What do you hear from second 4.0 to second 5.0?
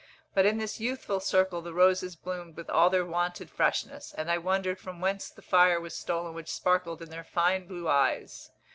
and I wondered from